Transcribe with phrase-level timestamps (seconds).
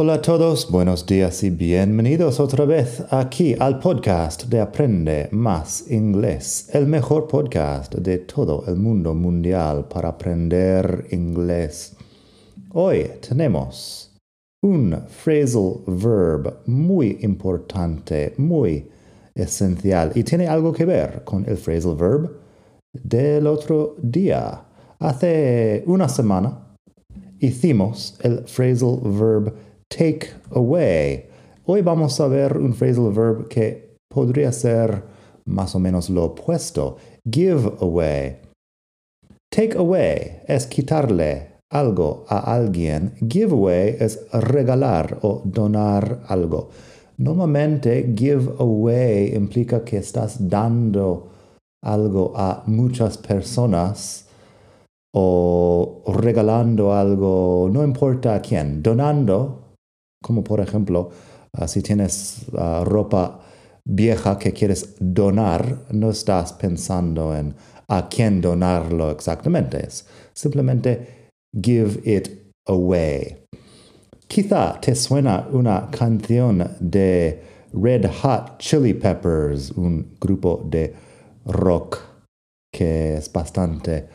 [0.00, 5.90] Hola a todos, buenos días y bienvenidos otra vez aquí al podcast de Aprende Más
[5.90, 11.96] Inglés, el mejor podcast de todo el mundo mundial para aprender inglés.
[12.74, 14.14] Hoy tenemos
[14.62, 18.88] un phrasal verb muy importante, muy
[19.34, 22.30] esencial y tiene algo que ver con el phrasal verb
[22.92, 24.62] del otro día.
[25.00, 26.76] Hace una semana
[27.40, 31.28] hicimos el phrasal verb take away.
[31.64, 35.02] Hoy vamos a ver un phrasal verb que podría ser
[35.44, 36.96] más o menos lo opuesto.
[37.30, 38.38] Give away.
[39.50, 43.14] Take away es quitarle algo a alguien.
[43.28, 46.70] Give away es regalar o donar algo.
[47.16, 51.28] Normalmente give away implica que estás dando
[51.82, 54.26] algo a muchas personas
[55.12, 59.57] o regalando algo, no importa a quién, donando
[60.22, 61.10] como por ejemplo,
[61.52, 63.40] ah, si tienes ah, ropa
[63.84, 67.54] vieja que quieres donar, no estás pensando en
[67.88, 69.88] a quién donarlo exactamente.
[70.34, 73.44] Simplemente give it away.
[74.26, 80.94] Quizá te suena una canción de Red Hot Chili Peppers, un grupo de
[81.46, 81.98] rock
[82.70, 84.06] que es bastante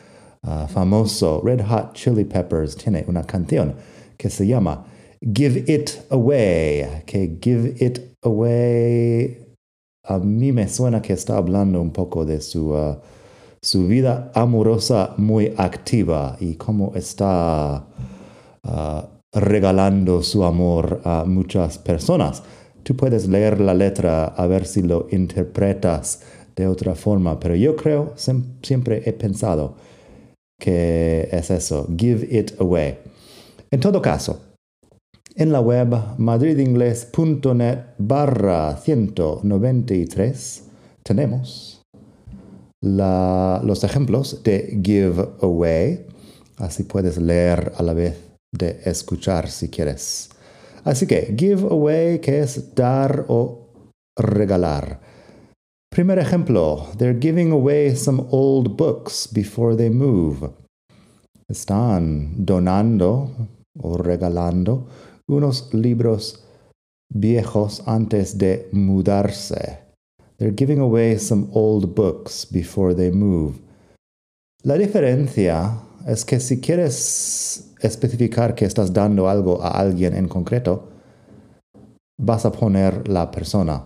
[0.42, 1.42] ah, famoso.
[1.44, 3.74] Red Hot Chili Peppers tiene una canción
[4.16, 4.86] que se llama
[5.20, 9.44] give it away, que give it away
[10.04, 12.96] a mí me suena que está hablando un poco de su, uh,
[13.62, 17.86] su vida amorosa muy activa y cómo está
[18.64, 22.42] uh, regalando su amor a muchas personas.
[22.82, 26.20] Tú puedes leer la letra a ver si lo interpretas
[26.54, 29.74] de otra forma, pero yo creo, siempre he pensado
[30.60, 32.98] que es eso, give it away.
[33.70, 34.38] En todo caso,
[35.36, 40.64] en la web madridingles.net barra 193
[41.02, 41.82] tenemos
[42.80, 46.06] los ejemplos de give away.
[46.58, 48.16] Así puedes leer a la vez
[48.52, 50.30] de escuchar si quieres.
[50.84, 53.70] Así que give away, que es dar o
[54.16, 55.00] regalar.
[55.90, 60.50] Primer ejemplo, they're giving away some old books before they move.
[61.48, 63.30] Están donando
[63.80, 64.86] o regalando
[65.28, 66.44] unos libros
[67.12, 69.78] viejos antes de mudarse.
[70.38, 73.60] They're giving away some old books before they move.
[74.62, 80.88] La diferencia es que si quieres especificar que estás dando algo a alguien en concreto,
[82.18, 83.84] vas a poner la persona.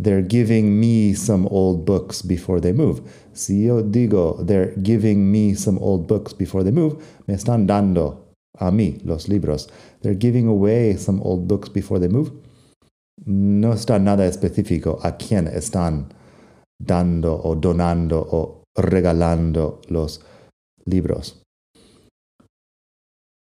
[0.00, 3.02] They're giving me some old books before they move.
[3.32, 8.28] Si yo digo, they're giving me some old books before they move, me están dando
[8.58, 9.68] a mí los libros.
[10.02, 12.32] They're giving away some old books before they move.
[13.24, 16.12] No está nada específico a quién están
[16.78, 20.20] dando o donando o regalando los
[20.84, 21.42] libros.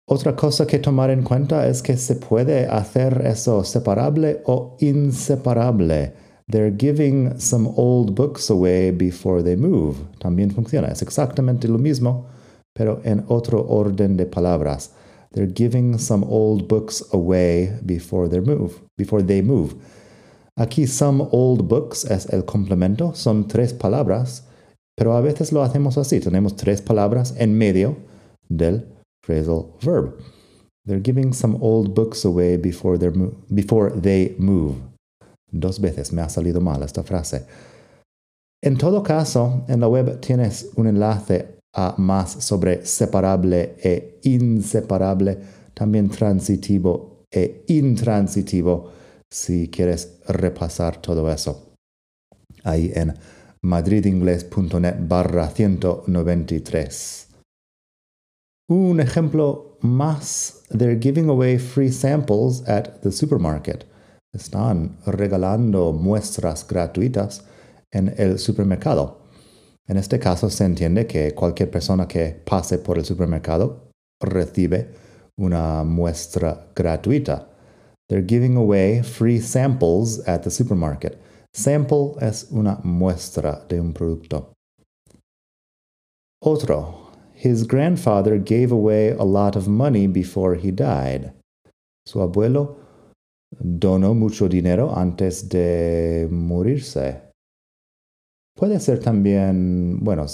[0.08, 6.12] Otra cosa que tomar en cuenta es que se puede hacer eso separable o inseparable.
[6.50, 9.96] They're giving some old books away before they move.
[10.18, 10.88] También funciona.
[10.88, 12.26] Es exactamente lo mismo,
[12.74, 14.92] pero en otro orden de palabras.
[15.32, 19.74] They're giving some old books away before they move, before they move.
[20.58, 24.42] Aquí some old books es el complemento, son tres palabras,
[24.96, 27.96] pero a veces lo hacemos así, tenemos tres palabras en medio
[28.50, 28.86] del
[29.24, 30.20] phrasal verb.
[30.84, 32.98] They're giving some old books away before,
[33.48, 34.76] before they move.
[35.50, 37.46] Dos veces me ha salido mal esta frase.
[38.62, 45.38] En todo caso, en la web tienes un enlace a más sobre separable e inseparable,
[45.74, 48.92] también transitivo e intransitivo,
[49.30, 51.72] si quieres repasar todo eso.
[52.64, 53.14] Ahí en
[53.62, 57.28] madridingles.net barra 193.
[58.68, 63.84] Un ejemplo más, they're giving away free samples at the supermarket.
[64.34, 67.44] Están regalando muestras gratuitas
[67.90, 69.21] en el supermercado.
[69.88, 73.88] En este caso se entiende que cualquier persona que pase por el supermercado
[74.20, 74.88] recibe
[75.36, 77.48] una muestra gratuita.
[78.08, 81.18] They're giving away free samples at the supermarket.
[81.54, 84.52] Sample es una muestra de un producto.
[86.42, 86.98] Otro.
[87.34, 91.32] His grandfather gave away a lot of money before he died.
[92.06, 92.76] Su abuelo
[93.58, 97.21] donó mucho dinero antes de morirse.
[98.54, 100.26] Puede ser también, bueno,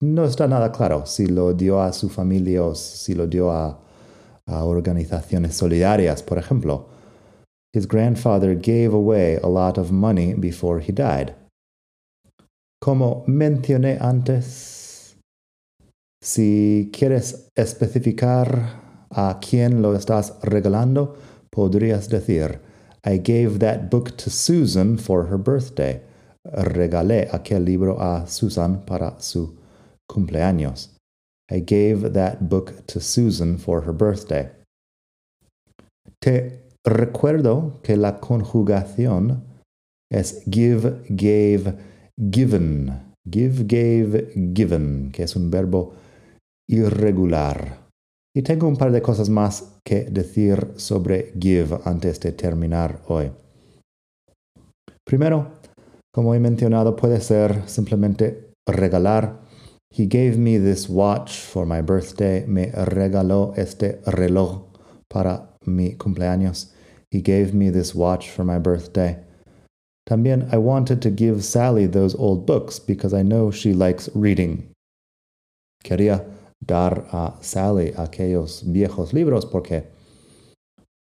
[0.00, 3.78] no está nada claro si lo dio a su familia o si lo dio a,
[4.46, 6.88] a organizaciones solidarias, por ejemplo.
[7.72, 11.34] His grandfather gave away a lot of money before he died.
[12.82, 15.16] Como mencioné antes,
[16.22, 21.16] si quieres especificar a quién lo estás regalando,
[21.50, 22.60] podrías decir,
[23.04, 26.02] I gave that book to Susan for her birthday.
[26.52, 29.56] Regalé aquel libro a Susan para su
[30.08, 30.96] cumpleaños.
[31.50, 34.50] I gave that book to Susan for her birthday.
[36.20, 39.44] Te recuerdo que la conjugación
[40.10, 41.74] es give, gave,
[42.16, 43.14] given.
[43.28, 45.94] Give, gave, given, que es un verbo
[46.68, 47.88] irregular.
[48.34, 53.30] Y tengo un par de cosas más que decir sobre give antes de terminar hoy.
[55.04, 55.59] Primero,
[56.12, 59.40] como he mencionado, puede ser simplemente regalar.
[59.92, 62.44] He gave me this watch for my birthday.
[62.46, 64.62] Me regaló este reloj
[65.08, 66.72] para mi cumpleaños.
[67.10, 69.18] He gave me this watch for my birthday.
[70.08, 74.72] También I wanted to give Sally those old books because I know she likes reading.
[75.84, 76.24] Quería
[76.64, 79.84] dar a Sally aquellos viejos libros porque,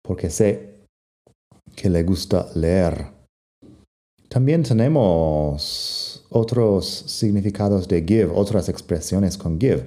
[0.03, 0.87] porque sé
[1.75, 3.22] que le gusta leer.
[4.33, 9.85] También tenemos otros significados de give, otras expresiones con give.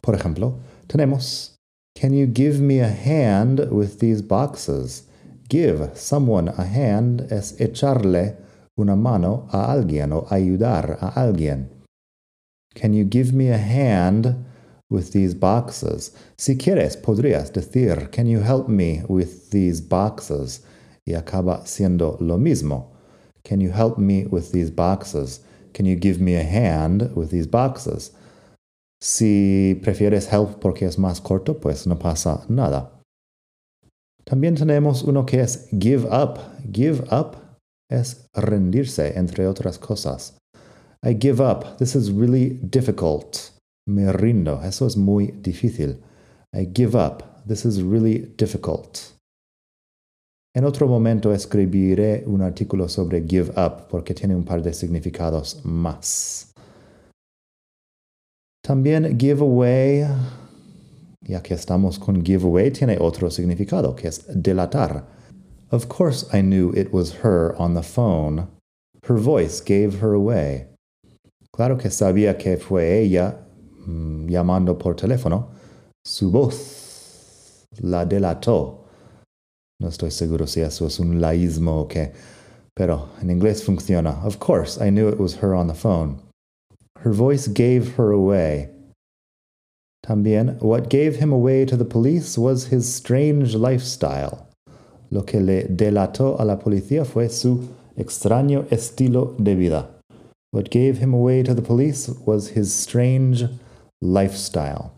[0.00, 0.56] Por ejemplo,
[0.88, 1.54] tenemos
[1.94, 5.04] Can you give me a hand with these boxes?
[5.48, 8.36] Give someone a hand es echarle
[8.76, 11.70] una mano a alguien o ayudar a alguien.
[12.74, 14.44] Can you give me a hand
[14.90, 16.12] with these boxes.
[16.36, 20.64] Si quieres, podrías decir, Can you help me with these boxes?
[21.06, 22.92] Y acaba siendo lo mismo.
[23.44, 25.40] Can you help me with these boxes?
[25.74, 28.12] Can you give me a hand with these boxes?
[29.00, 32.90] Si prefieres help porque es más corto, pues no pasa nada.
[34.24, 36.38] También tenemos uno que es give up.
[36.72, 37.36] Give up
[37.90, 40.34] es rendirse, entre otras cosas.
[41.04, 41.78] I give up.
[41.78, 43.50] This is really difficult.
[43.86, 44.62] Me rindo.
[44.62, 45.96] Eso es muy difícil.
[46.54, 47.44] I give up.
[47.46, 49.12] This is really difficult.
[50.54, 55.60] En otro momento escribiré un artículo sobre give up porque tiene un par de significados
[55.64, 56.52] más.
[58.62, 60.06] También give away,
[61.22, 65.06] ya que estamos con give away, tiene otro significado que es delatar.
[65.70, 68.46] Of course I knew it was her on the phone.
[69.08, 70.66] Her voice gave her away.
[71.50, 73.42] Claro que sabía que fue ella
[73.86, 75.48] Mm, llamando por teléfono,
[76.04, 78.81] su voz la delató.
[79.82, 82.12] No estoy seguro si eso es un laísmo o qué,
[82.72, 84.24] pero en inglés funciona.
[84.24, 86.22] Of course, I knew it was her on the phone.
[87.00, 88.70] Her voice gave her away.
[90.06, 94.46] También, what gave him away to the police was his strange lifestyle.
[95.10, 97.68] Lo que le delató a la policía fue su
[97.98, 99.88] extraño estilo de vida.
[100.52, 103.48] What gave him away to the police was his strange
[104.00, 104.92] lifestyle.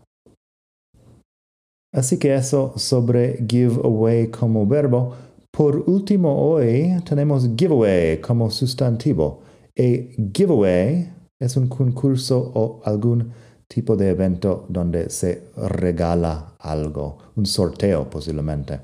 [1.95, 5.15] Así que eso sobre giveaway como verbo.
[5.49, 9.43] Por último, hoy tenemos giveaway como sustantivo.
[9.79, 11.09] A giveaway
[11.39, 13.31] es un concurso o algún
[13.69, 18.81] tipo de evento donde se regala algo, un sorteo posiblemente.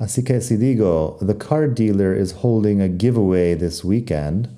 [0.00, 4.48] Así que si digo, the car dealer is holding a giveaway this weekend,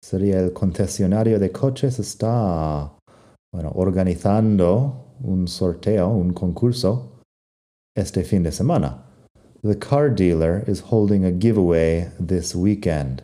[0.00, 2.92] sería el concesionario de coches está
[3.52, 7.22] bueno, organizando un sorteo, un concurso
[7.96, 9.04] este fin de semana.
[9.62, 13.22] The car dealer is holding a giveaway this weekend.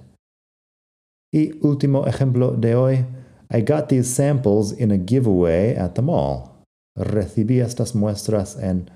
[1.33, 3.05] Y último ejemplo de hoy,
[3.51, 6.65] I got these samples in a giveaway at the mall.
[6.97, 8.91] Recibí estas muestras en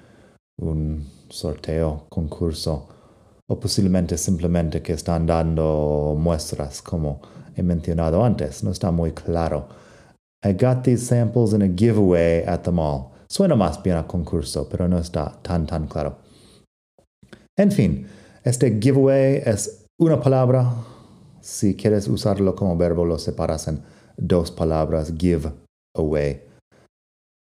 [0.61, 2.89] un sorteo, concurso,
[3.47, 7.21] o posiblemente simplemente que están dando muestras, como
[7.57, 8.65] he mencionado antes.
[8.65, 9.69] No está muy claro.
[10.45, 13.13] I got these samples in a giveaway at the mall.
[13.29, 16.19] Suena más bien a concurso, pero no está tan tan claro.
[17.57, 18.07] En fin,
[18.45, 20.75] este giveaway es una palabra.
[21.41, 23.83] Si quieres usarlo como verbo, lo separas en
[24.17, 25.51] dos palabras, give
[25.97, 26.43] away.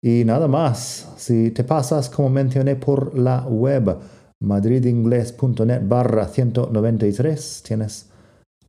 [0.03, 3.99] Y nada más, si te pasas, como mencioné, por la web
[4.43, 8.11] madridingles.net barra 193, tienes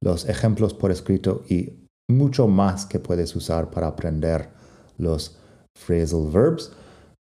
[0.02, 1.81] los ejemplos por escrito y
[2.18, 4.50] mucho más que puedes usar para aprender
[4.98, 5.38] los
[5.74, 6.72] phrasal verbs.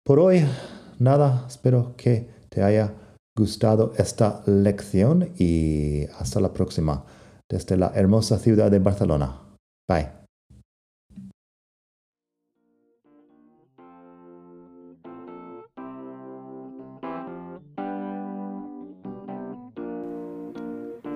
[0.04, 0.46] Por hoy,
[0.98, 2.94] nada, espero que te haya
[3.38, 7.06] gustado esta lección y hasta la próxima
[7.50, 9.40] desde la hermosa ciudad de Barcelona.
[9.88, 10.19] Bye.